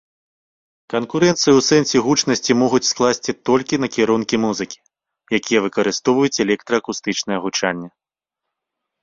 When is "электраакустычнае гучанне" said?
6.47-7.89